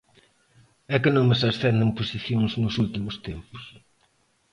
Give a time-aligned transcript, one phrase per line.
[0.93, 3.63] E que nomes ascenden posicións nos últimos tempos?